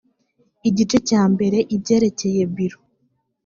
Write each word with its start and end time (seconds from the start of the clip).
igice 0.69 0.97
cya 1.09 1.21
mbere 1.33 1.57
ibyerekeye 1.75 2.41
biro 2.55 2.79